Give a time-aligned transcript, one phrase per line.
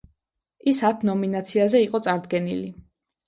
[0.71, 2.73] ის ათ ნომინაციაზე იყო წარდგენილი.